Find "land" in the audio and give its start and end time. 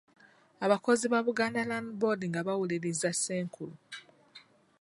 1.69-1.89